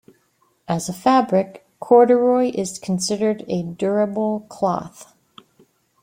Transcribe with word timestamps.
As 0.67 0.89
a 0.89 0.93
fabric, 0.93 1.63
corduroy 1.79 2.49
is 2.55 2.79
considered 2.79 3.45
a 3.47 3.61
durable 3.61 4.47
cloth. 4.49 5.13